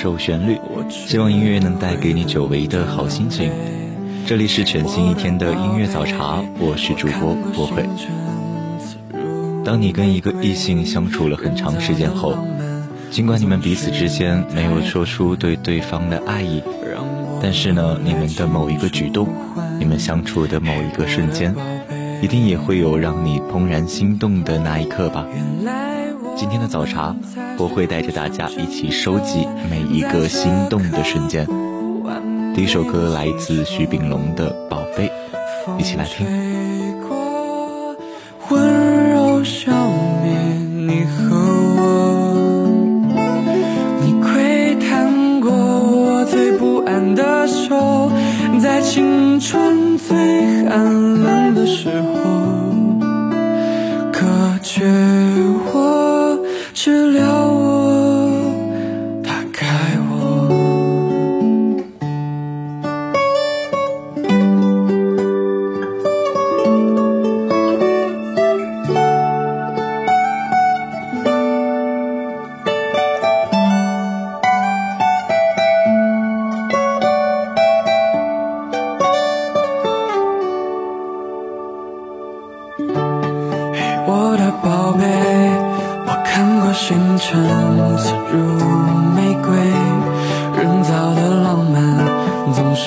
[0.00, 0.56] 受旋律，
[0.88, 3.50] 希望音乐能带给你久违的好心情。
[4.24, 7.84] 这里是全新一天的音乐早茶，我是主播博慧。
[9.64, 12.38] 当你跟一个异性相处了很长时间后，
[13.10, 16.62] 尽管你们彼此之间没有说出对对方的爱意，
[17.42, 19.26] 但是呢，你们的某一个举动，
[19.80, 21.52] 你们相处的某一个瞬间，
[22.22, 25.26] 一定也会有让你怦然心动的那一刻吧。
[26.38, 27.12] 今天的早茶，
[27.58, 31.44] 我会带着大家一起收集每一个心动的瞬间。
[32.54, 35.10] 第一首歌来自徐秉龙的《宝贝》，
[35.80, 36.24] 一起来听。
[38.50, 39.42] 温柔
[84.06, 85.02] 我的宝贝。
[86.06, 87.26] 我看过星辰
[87.98, 88.38] 刺入
[89.14, 89.56] 玫瑰，
[90.56, 91.74] 人造的浪漫
[92.54, 92.86] 总是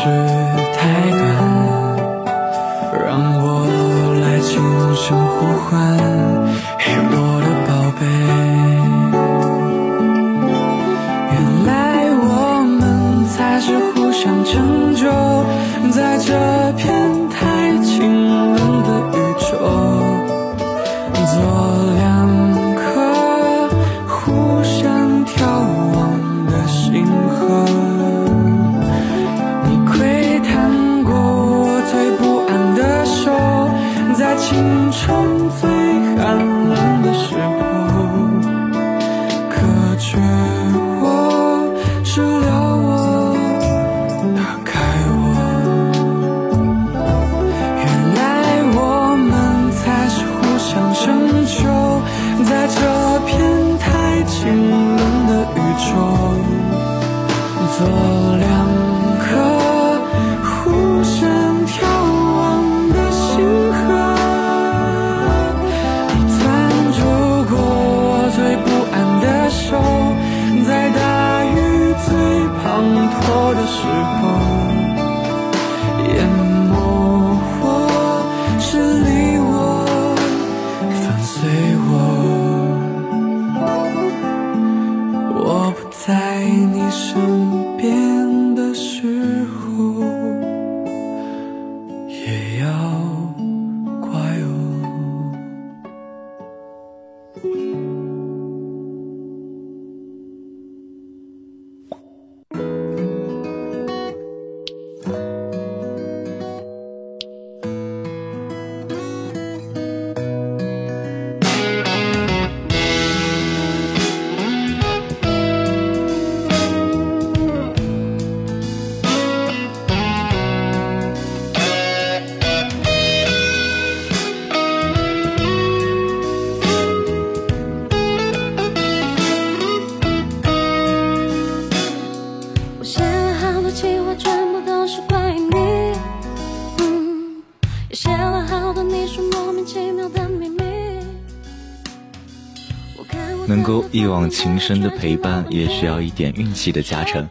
[144.02, 147.30] 一往情深的陪伴，也需要一点运气的加成。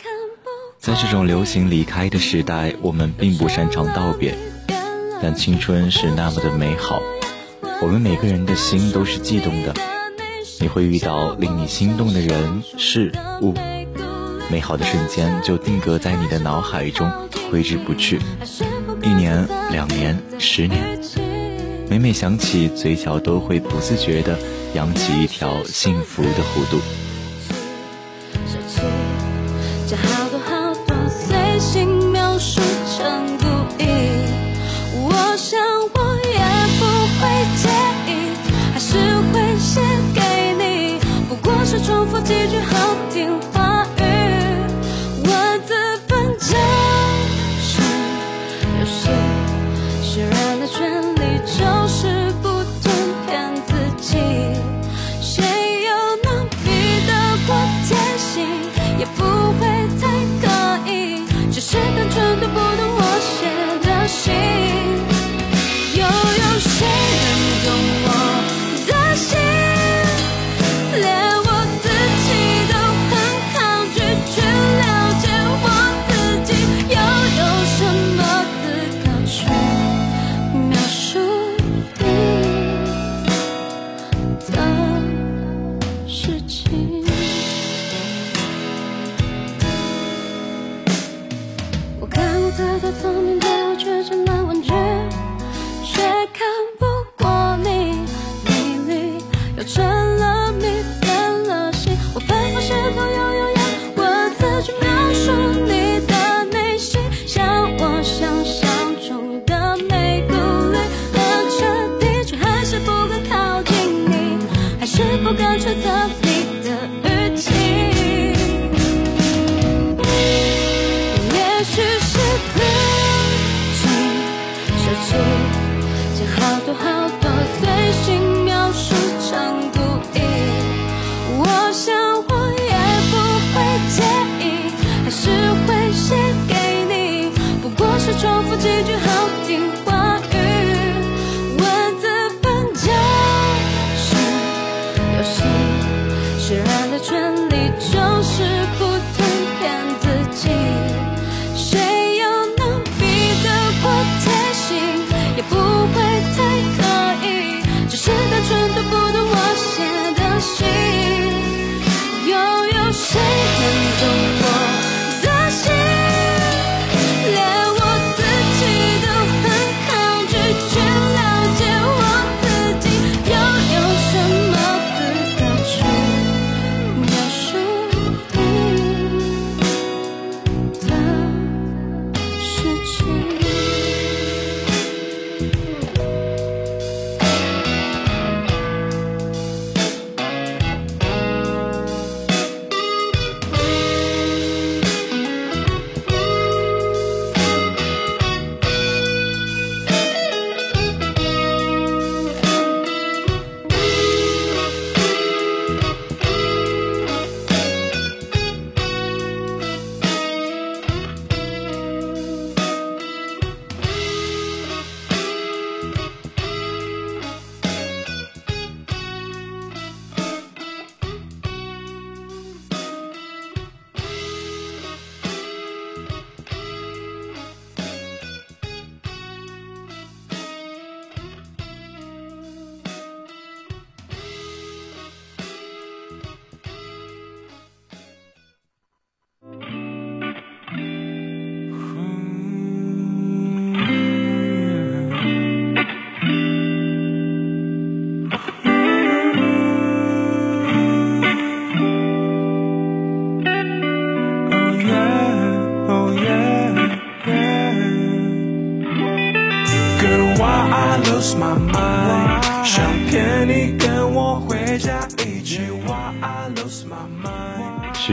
[0.78, 4.38] 在这种流行离开的时代，我们并不擅长道别，
[5.20, 7.02] 但青春是那么的美好。
[7.82, 9.74] 我们每个人的心都是悸动的，
[10.60, 13.10] 你会遇到令你心动的人事
[13.42, 13.52] 物，
[14.48, 17.10] 美好的瞬间就定格在你的脑海中，
[17.50, 18.20] 挥之不去。
[19.02, 21.00] 一年、两年、十年，
[21.88, 24.38] 每每想起，嘴角都会不自觉的
[24.74, 27.09] 扬起一条幸福的弧度。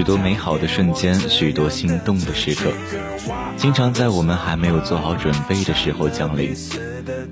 [0.08, 2.72] 多美好的瞬间，许多心动的时刻，
[3.58, 6.56] 经常在我们还没有做好准备的时候降临，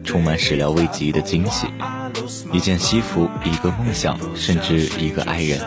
[0.04, 1.68] 充满始料未及的惊喜。
[2.52, 5.62] 一件西服，一个梦想，甚至一个爱人。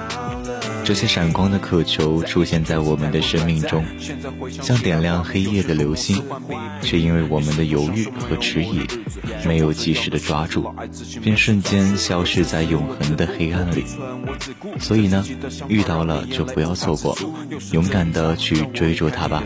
[0.89, 3.85] 这些闪光的渴求出现在我们的生命中，
[4.63, 6.25] 像点亮黑夜的流星，
[6.81, 8.87] 却因为我们的犹豫和迟疑，
[9.45, 10.73] 没有及时的抓住，
[11.23, 13.85] 便瞬间消失在永恒的黑暗里。
[14.81, 15.23] 所以呢，
[15.69, 17.15] 遇到了就不要错过，
[17.73, 19.43] 勇敢的去追逐它吧。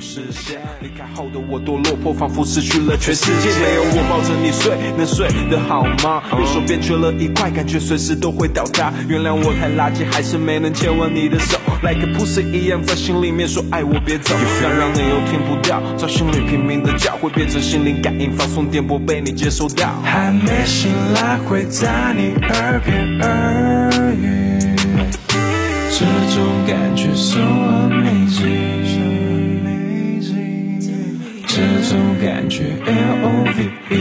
[6.71, 8.93] 你了一块，感觉随时都会倒塌。
[9.09, 14.37] 原谅我太垃圾，还是没能牵吻你的手，like a pussy 一样在心里面说爱我别走。
[14.61, 20.01] 想让你又听不到，在心里拼命的叫，会变成心灵感应，发送电波被你接收到。
[20.05, 24.59] 还没醒来，会在你耳边耳语，
[25.91, 28.61] 这种感觉 so amazing。
[31.47, 33.95] 这种感觉 L O V E，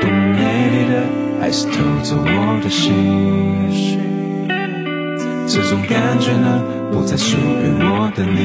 [0.00, 0.92] 多么美丽的
[1.42, 3.95] 爱是偷走我的心。
[5.48, 6.60] 这种感觉呢，
[6.92, 7.40] 不再属于
[7.80, 8.36] 我的你。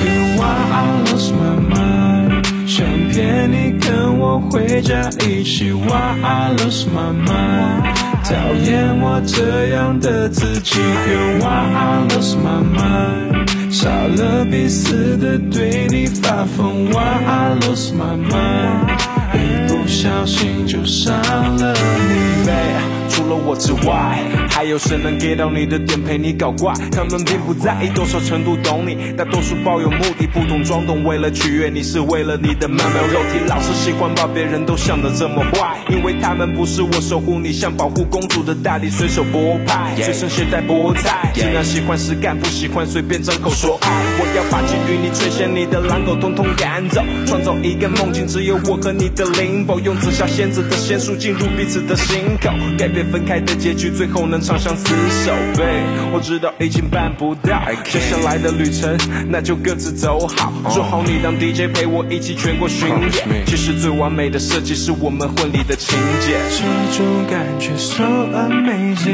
[0.00, 2.44] Girl, why I lost my mind？
[2.66, 5.72] 想骗你跟我回家一起。
[5.72, 7.94] Why I lost my mind？
[8.24, 8.34] 讨
[8.64, 10.78] 厌我这样的自己。
[10.78, 13.48] Girl, why I lost my mind？
[13.70, 18.92] 傻了逼似的对你发疯，Why I lost my mind？
[19.32, 19.36] 一
[19.68, 21.16] 不小心就伤
[21.56, 22.93] 了你。
[23.24, 26.72] 了我之外，还有谁能给到你的点陪你搞怪？
[26.90, 33.40] 他们并不在意多少程度懂你，大多数抱有目的，不懂装懂，为了取悦你，是为了你的曼妙肉体。
[33.48, 41.30] 老是喜欢把别人都想得这么坏，因为他们不是我守护你，像保护公主的大力水手博派，随身携带菠菜。
[41.34, 43.88] 既然喜欢实干，不喜欢随便张口说爱。
[44.18, 53.04] 我要把基于你垂涎你的狼狗通通赶走，创造一个梦境，只有我和你的灵宝，用紫霞仙子的仙术进入彼此的心口，改变。
[53.14, 54.88] 分开的结局，最后能长相厮
[55.24, 55.30] 守。
[55.54, 60.52] Babe，我知道已经办不到，接下来的旅程那就各自走好。
[60.68, 63.46] 说好你当 DJ 陪我一起全国巡演。
[63.46, 66.40] 其实最完美的设计是我们婚礼的情节。
[66.50, 66.64] 这
[66.98, 69.04] 种感觉 so amazing，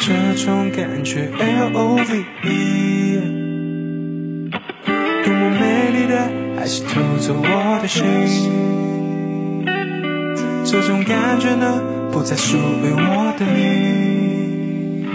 [0.00, 0.10] 这
[0.44, 3.20] 种感觉 L O V E，
[5.24, 8.75] 多么美丽的爱是偷走我的心。
[10.68, 11.80] 这种感觉呢，
[12.10, 15.06] 不再属于我的你。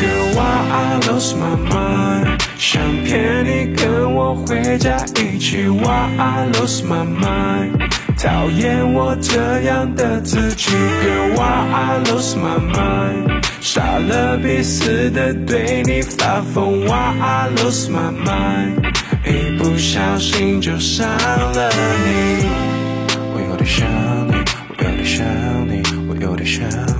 [0.00, 2.40] Girl, why I lost my mind？
[2.58, 5.68] 想骗你跟我回家一起。
[5.68, 7.88] Why I lost my mind？
[8.18, 10.72] 讨厌我这样的自己。
[10.72, 13.44] Girl, why I lost my mind？
[13.60, 16.84] 傻了逼似的对你发疯。
[16.84, 18.92] Why I lost my mind？
[19.24, 21.70] 一不小心就伤了
[22.04, 22.44] 你。
[23.34, 24.11] 我有点想。
[26.52, 26.91] shall.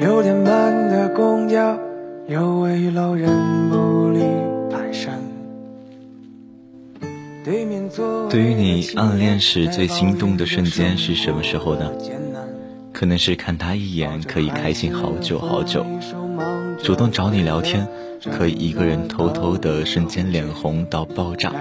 [0.00, 1.78] 六点半的公交。
[2.26, 3.28] 有位老人
[3.70, 4.20] 步履
[4.70, 5.10] 蹒跚。
[8.30, 11.90] 对于你暗恋时最心动的瞬间是什么时候呢？
[12.92, 15.84] 可能是看他一眼可以开心好久好久，
[16.82, 17.86] 主动找你聊天，
[18.32, 21.52] 可以一个人偷偷的瞬间脸红到爆炸，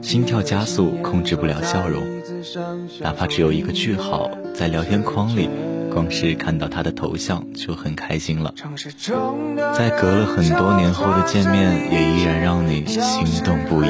[0.00, 2.02] 心跳加速控制不了笑容，
[3.00, 5.50] 哪怕只有一个句号在聊天框里。
[5.92, 8.52] 光是看到他的头像就很开心了，
[9.76, 13.88] 在隔了很多年后的见面，也依然让你心动不已。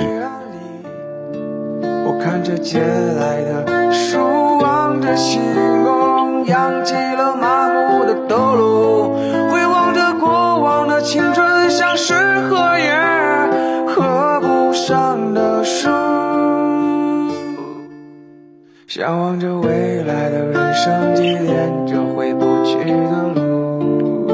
[2.06, 4.18] 我看着借来的书，
[4.58, 5.40] 望着星
[5.84, 9.12] 空，扬起了麻木的头颅，
[9.50, 12.14] 回望着过往的青春，像是
[18.88, 24.26] 向往着未来的人生，纪念着回不去的路。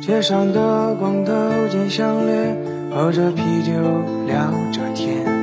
[0.00, 1.32] 街上的光头，
[1.68, 2.56] 捡项链，
[2.90, 3.72] 喝着啤酒，
[4.26, 5.39] 聊着天。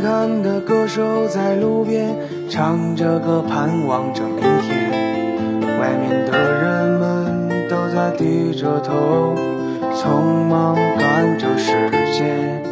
[0.00, 2.16] 看的歌手在路边
[2.50, 4.90] 唱着歌，盼望着明天。
[5.80, 9.34] 外面的人们都在低着头，
[9.94, 11.72] 匆忙赶着时
[12.12, 12.62] 间。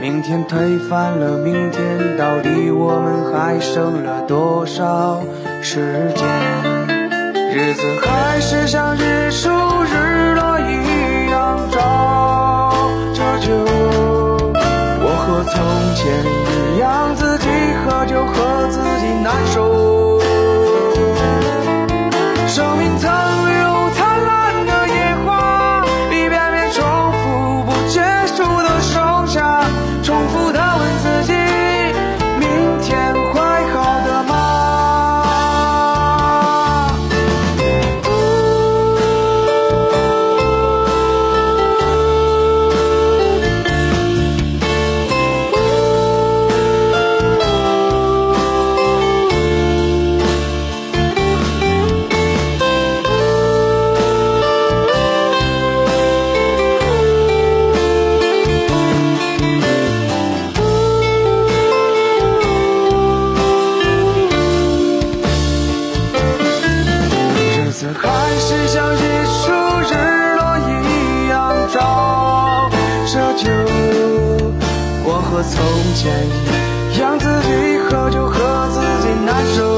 [0.00, 5.22] 明天推翻了明天，到底我们还剩了多少
[5.60, 6.26] 时间？
[7.54, 9.48] 日子还是像日出
[75.42, 75.60] 从
[75.94, 76.26] 前
[76.94, 79.71] 一样，自己喝酒喝自己难受。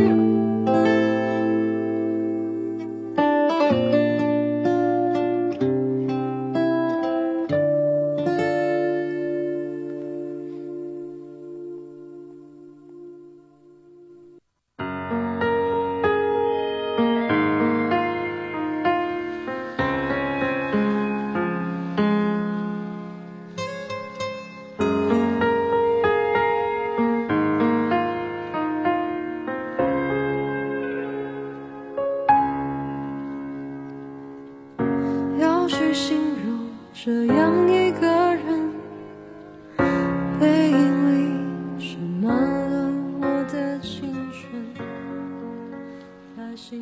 [0.00, 0.29] 要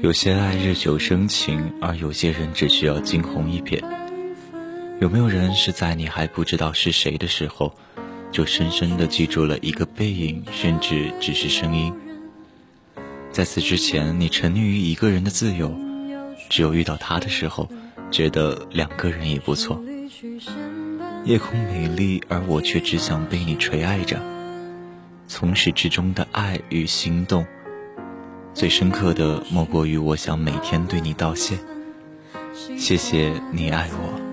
[0.09, 3.79] 有些爱日久生情，而有些人只需要惊鸿一瞥。
[5.03, 7.75] 有没有人是在你还不知道是谁的时候，
[8.33, 11.93] 就深深地记住了一个背影，甚至只是声音？
[13.31, 15.79] 在此之前，你沉溺于一个人的自由，
[16.49, 17.69] 只有遇到他的时候，
[18.11, 19.79] 觉得两个人也不错。
[21.27, 24.19] 夜空美丽，而我却只想被你垂爱着。
[25.27, 27.45] 从始至终的爱与心动，
[28.55, 31.59] 最深刻的莫过于我想每天对你道谢，
[32.77, 34.28] 谢谢你爱我。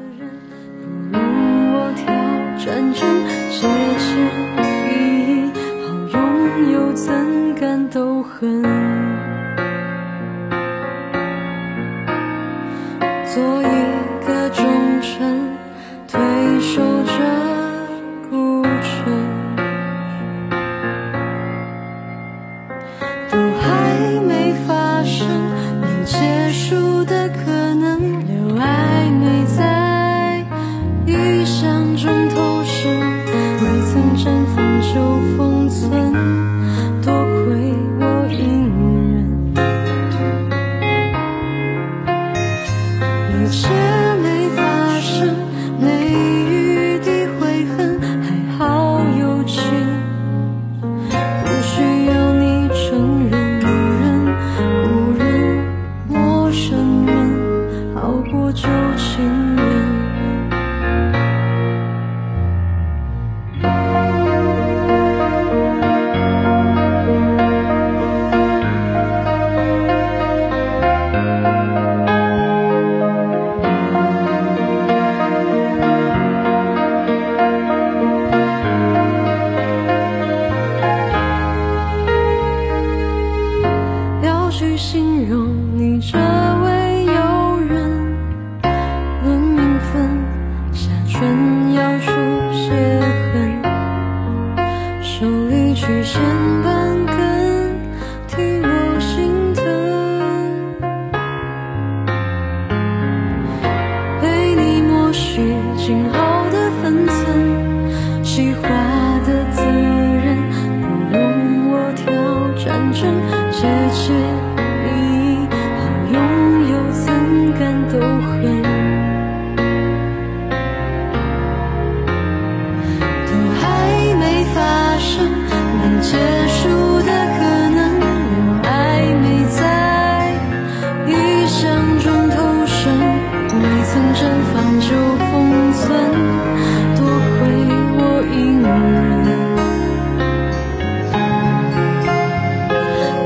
[85.73, 86.44] 你这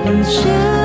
[0.10, 0.79] 忍，一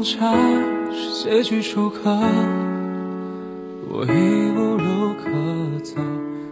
[0.00, 0.34] 放下
[0.94, 2.10] 是结局出口，
[3.90, 5.96] 我已无路可走。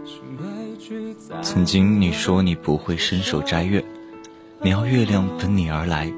[0.04, 3.82] 是悲剧在曾经你说你不会伸手摘月，
[4.60, 6.12] 你要月亮奔你而来，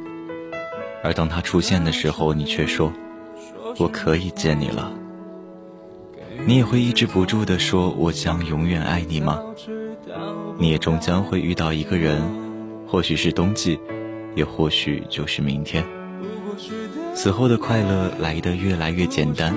[1.04, 2.92] 而当它出现的时候，你却说
[3.78, 4.92] 我可以见你了。
[6.44, 9.40] 你也会抑制不住地说我将永远爱你吗？
[10.58, 12.20] 你也终将会遇到一个人，
[12.88, 13.78] 或许是冬季，
[14.34, 15.86] 也或许就是明天。
[17.22, 19.54] 此后的快乐来得越来越简单，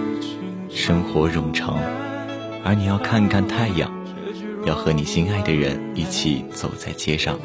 [0.70, 1.80] 生活冗长，
[2.62, 3.90] 而你要看看太阳，
[4.66, 7.40] 要和你心爱的人一起走在街上。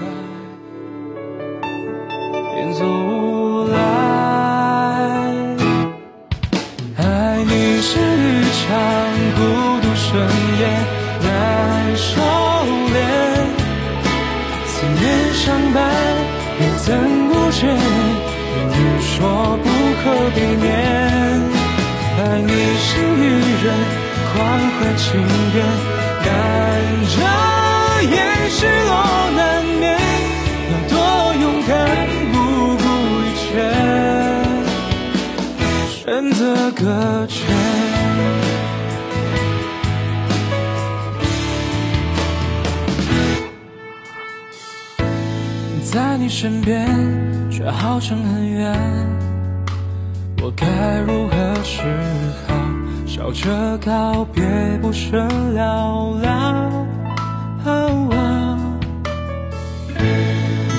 [24.99, 25.65] 情变，
[26.25, 26.27] 看
[27.07, 27.17] 着
[28.03, 28.17] 也
[28.51, 28.93] 失落
[29.37, 29.87] 难免。
[30.71, 30.93] 要多
[31.41, 31.73] 勇敢，
[32.33, 32.35] 不
[32.77, 32.85] 顾
[33.25, 33.47] 一切，
[35.89, 35.97] 选
[36.33, 36.41] 择
[36.73, 36.83] 搁
[37.29, 37.37] 浅。
[45.85, 46.87] 在你身边，
[47.51, 48.77] 却好像很远。
[50.43, 50.67] 我该
[51.07, 51.35] 如何
[51.65, 51.83] 是
[52.47, 52.48] 好？
[53.19, 54.45] 笑着告别，
[54.81, 55.19] 不甚
[55.53, 56.87] 了了。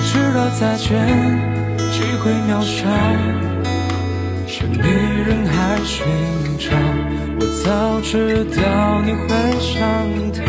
[0.06, 0.88] 知道再见
[1.92, 2.88] 机会渺小，
[4.46, 6.02] 是你人海寻
[6.58, 6.70] 找。
[7.38, 9.28] 我早知道你会
[9.60, 9.76] 想
[10.32, 10.40] 他。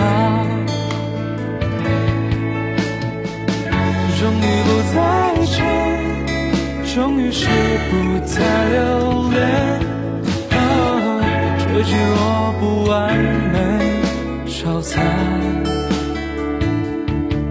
[4.17, 4.95] 终于不再
[5.45, 5.59] 见，
[6.95, 7.45] 终于是
[7.89, 7.91] 不
[8.25, 8.79] 再留
[9.31, 9.90] 恋。
[11.83, 13.57] 结局若不完美，
[14.45, 15.03] 超残。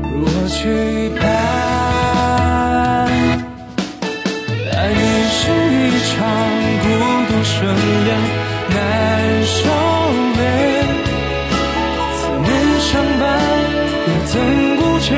[0.04, 0.58] 我期
[1.18, 1.26] 盼。
[4.70, 5.02] 爱你
[5.34, 6.14] 是一场
[6.80, 6.86] 孤
[7.26, 7.58] 独盛
[8.06, 8.08] 宴，
[8.70, 8.72] 难
[9.42, 9.58] 收
[10.38, 10.40] 敛。
[12.14, 12.48] 思念
[12.86, 12.88] 相
[13.18, 13.26] 伴，
[14.06, 14.32] 又怎
[14.76, 15.10] 顾见？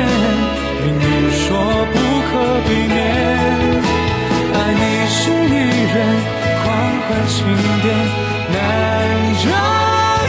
[0.80, 1.04] 命运
[1.36, 1.44] 说
[1.92, 1.94] 不
[2.28, 2.32] 可
[2.64, 2.96] 避免。
[4.54, 5.20] 爱你是
[5.52, 5.54] 一
[5.92, 5.94] 人
[6.64, 6.64] 狂
[7.04, 7.36] 欢庆
[7.82, 7.86] 典，
[9.44, 9.50] 难遮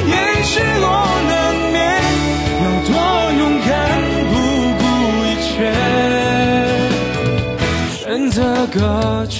[0.08, 0.86] 掩失落
[1.28, 1.32] 难
[1.72, 1.78] 免。
[2.62, 2.92] 要多
[3.40, 3.70] 勇敢，
[4.30, 4.34] 不
[4.80, 4.84] 顾
[5.26, 5.54] 一切，
[7.96, 9.36] 选择搁浅。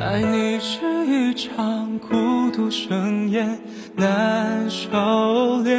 [0.00, 3.58] 爱你是一场孤独盛宴，
[3.96, 4.88] 难收
[5.64, 5.70] 敛。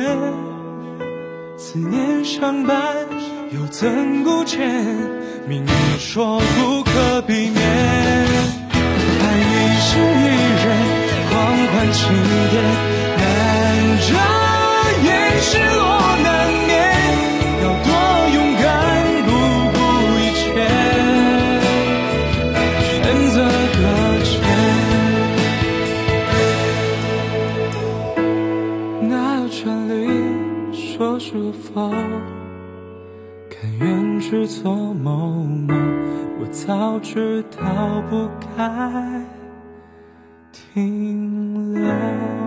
[1.58, 2.84] 思念相伴，
[3.52, 4.60] 又怎顾见？
[5.48, 8.03] 命运说不可避免。
[12.50, 12.56] 点，
[13.18, 13.22] 难
[14.00, 14.10] 遮
[15.04, 15.08] 掩
[15.42, 15.82] 失落
[16.24, 16.28] 难
[16.68, 16.72] 免，
[17.62, 17.88] 要多
[18.34, 18.64] 勇敢
[19.26, 19.30] 不
[19.74, 19.76] 顾
[20.20, 20.44] 一切，
[22.82, 22.92] 选
[23.30, 23.36] 择
[23.76, 23.78] 搁
[24.24, 24.32] 浅，
[29.10, 29.92] 哪有权利
[30.74, 31.92] 说是否？
[33.50, 35.10] 甘愿去做某
[35.68, 35.74] 某，
[36.40, 37.62] 我早知道
[38.10, 38.12] 不
[38.58, 38.64] 该
[40.74, 42.43] 停留。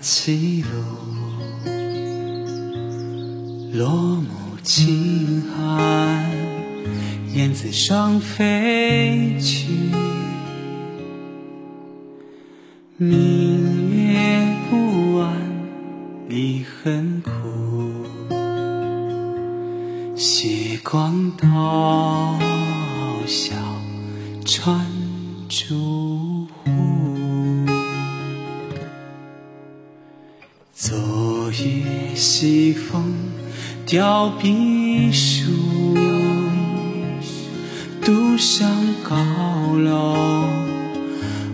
[0.00, 1.70] 起路，
[3.72, 3.88] 落
[4.20, 4.28] 木
[4.62, 6.30] 轻寒，
[7.34, 9.66] 燕子双飞去。
[12.96, 13.47] 明
[34.28, 35.50] 凋碧树，
[38.04, 38.70] 独上
[39.02, 39.16] 高
[39.76, 40.44] 楼，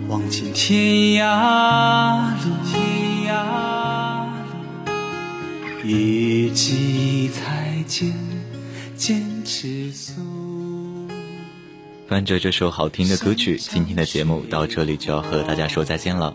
[0.08, 2.50] 望尽天涯路。
[2.66, 2.82] 天
[3.28, 4.26] 涯
[4.87, 8.12] 路，欲寄裁剪，
[8.96, 10.20] 剪纸素。
[12.08, 16.34] 伴着这首好听的歌曲，今天的节目到这里就要和大家说再见了。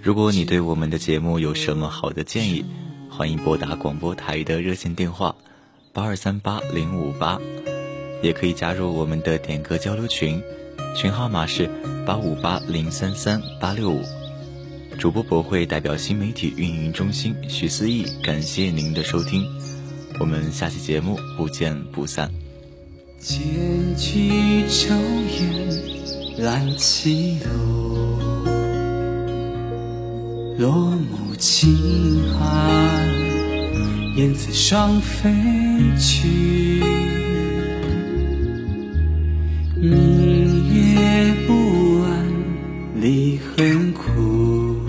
[0.00, 2.64] 如果你对我们的节目有什么好的建议，
[3.10, 5.34] 欢迎拨打广播台的热线电话
[5.96, 7.40] 八二三八零五八，
[8.22, 10.38] 也可以加入我们的点歌交流群，
[10.94, 11.70] 群号码是
[12.04, 14.02] 八五八零三三八六五。
[14.98, 19.46] 主播博会代表新媒体运营中心徐思义，感谢您的收听，
[20.20, 22.30] 我们下期节目不见不散。
[23.18, 23.40] 捡
[23.96, 28.44] 起抽烟，燃起落，
[30.58, 33.25] 落幕轻寒，
[34.16, 35.30] 燕子双飞
[35.98, 36.80] 去。
[39.78, 42.08] 明月不晚，
[42.98, 44.80] 离恨苦，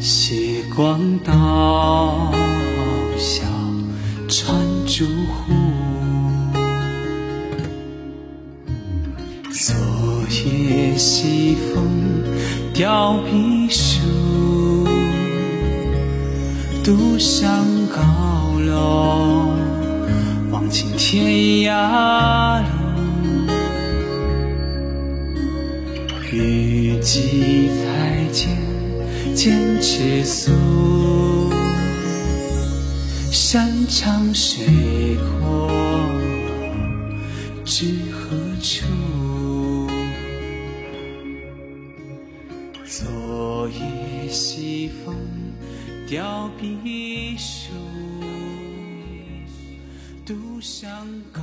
[0.00, 2.32] 斜光到
[3.16, 3.44] 小
[4.28, 5.52] 船逐户。
[9.52, 9.76] 昨
[10.28, 11.88] 夜西风
[12.74, 14.01] 凋碧树，
[16.84, 19.54] 独上高楼，
[20.50, 21.24] 望尽天
[21.72, 22.66] 涯路。
[26.32, 28.58] 欲寄裁剪，
[29.32, 30.50] 剪纸素。
[33.30, 34.66] 山长水
[35.38, 35.70] 阔，
[37.64, 38.84] 知何处？
[46.62, 47.72] 凋碧树，
[50.24, 51.42] 独上高